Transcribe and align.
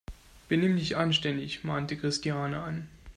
Benimm 0.49 0.77
dich 0.77 0.97
anständig!, 0.97 1.63
mahnte 1.63 1.95
Christiane 1.95 2.63
an. 2.63 2.87